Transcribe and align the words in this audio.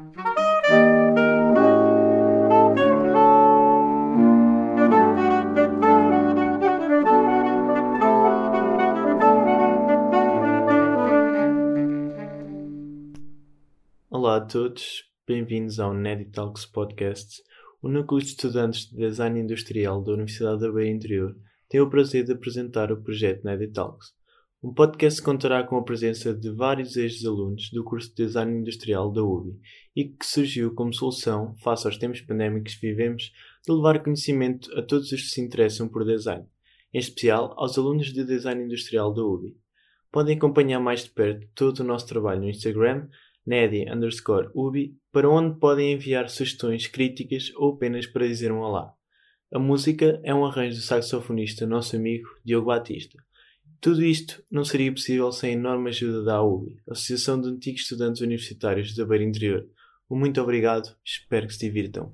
Olá 0.00 0.16
a 14.36 14.40
todos, 14.40 15.04
bem-vindos 15.26 15.78
ao 15.78 15.92
Nedi 15.92 16.24
Talks 16.26 16.64
Podcast. 16.64 17.42
O 17.82 17.88
Núcleo 17.88 18.20
de 18.20 18.28
Estudantes 18.28 18.86
de 18.86 18.96
Design 18.96 19.40
Industrial 19.40 20.02
da 20.02 20.12
Universidade 20.12 20.60
da 20.60 20.72
Bahia 20.72 20.90
Interior 20.90 21.36
tem 21.68 21.80
o 21.80 21.90
prazer 21.90 22.24
de 22.24 22.32
apresentar 22.32 22.90
o 22.90 23.02
projeto 23.02 23.44
Nedi 23.44 23.68
Talks. 23.68 24.18
Um 24.62 24.74
podcast 24.74 25.22
contará 25.22 25.64
com 25.64 25.78
a 25.78 25.82
presença 25.82 26.34
de 26.34 26.50
vários 26.50 26.94
ex-alunos 26.94 27.70
do 27.70 27.82
curso 27.82 28.10
de 28.10 28.26
Design 28.26 28.60
Industrial 28.60 29.10
da 29.10 29.22
UBI 29.22 29.58
e 29.96 30.04
que 30.04 30.26
surgiu 30.26 30.74
como 30.74 30.92
solução, 30.92 31.56
face 31.62 31.86
aos 31.86 31.96
tempos 31.96 32.20
pandémicos 32.20 32.74
que 32.74 32.88
vivemos, 32.88 33.32
de 33.66 33.72
levar 33.72 34.02
conhecimento 34.02 34.70
a 34.78 34.82
todos 34.82 35.10
os 35.12 35.22
que 35.22 35.28
se 35.28 35.40
interessam 35.40 35.88
por 35.88 36.04
design, 36.04 36.44
em 36.92 36.98
especial 36.98 37.54
aos 37.56 37.78
alunos 37.78 38.12
de 38.12 38.22
Design 38.22 38.62
Industrial 38.62 39.14
da 39.14 39.24
UBI. 39.24 39.56
Podem 40.12 40.36
acompanhar 40.36 40.78
mais 40.78 41.04
de 41.04 41.10
perto 41.10 41.48
todo 41.54 41.80
o 41.80 41.84
nosso 41.84 42.06
trabalho 42.06 42.42
no 42.42 42.50
Instagram 42.50 43.08
nedi 43.46 43.90
underscore 43.90 44.50
ubi, 44.54 44.94
para 45.10 45.30
onde 45.30 45.58
podem 45.58 45.92
enviar 45.92 46.28
sugestões, 46.28 46.86
críticas 46.86 47.50
ou 47.56 47.72
apenas 47.72 48.06
para 48.06 48.28
dizer 48.28 48.52
um 48.52 48.58
olá. 48.58 48.92
A 49.52 49.58
música 49.58 50.20
é 50.22 50.34
um 50.34 50.44
arranjo 50.44 50.76
do 50.76 50.82
saxofonista 50.82 51.66
nosso 51.66 51.96
amigo 51.96 52.28
Diogo 52.44 52.66
Batista. 52.66 53.18
Tudo 53.80 54.04
isto 54.04 54.44
não 54.50 54.62
seria 54.62 54.92
possível 54.92 55.32
sem 55.32 55.50
a 55.50 55.52
enorme 55.54 55.88
ajuda 55.88 56.22
da 56.22 56.34
AUBI, 56.34 56.82
Associação 56.86 57.40
de 57.40 57.48
Antigos 57.48 57.80
Estudantes 57.80 58.20
Universitários 58.20 58.94
da 58.94 59.06
Beira 59.06 59.24
Interior. 59.24 59.66
Um 60.10 60.18
muito 60.18 60.38
obrigado, 60.38 60.94
espero 61.02 61.46
que 61.46 61.54
se 61.54 61.60
divirtam. 61.60 62.12